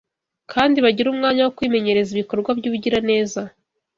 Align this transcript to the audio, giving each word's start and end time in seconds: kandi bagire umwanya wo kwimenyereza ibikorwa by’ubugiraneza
kandi 0.51 0.77
bagire 0.85 1.07
umwanya 1.09 1.41
wo 1.43 1.53
kwimenyereza 1.57 2.09
ibikorwa 2.13 2.49
by’ubugiraneza 2.57 3.41